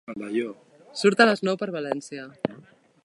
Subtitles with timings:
[1.01, 2.27] Surt a les nou per València.